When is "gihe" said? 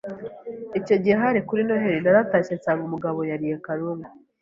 1.01-1.15